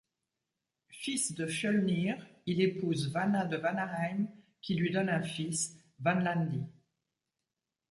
Fils 0.89 1.35
de 1.35 1.45
Fjölnir, 1.45 2.25
il 2.47 2.59
épouse 2.59 3.11
Vana 3.11 3.45
de 3.45 3.55
Vanaheim 3.55 4.25
qui 4.59 4.73
lui 4.73 4.89
donne 4.89 5.09
un 5.09 5.21
fils, 5.21 5.77
Vanlandi. 5.99 6.63